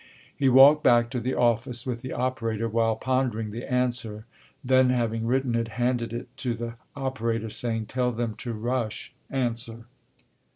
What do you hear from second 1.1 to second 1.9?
to the office